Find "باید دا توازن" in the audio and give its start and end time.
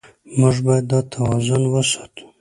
0.65-1.63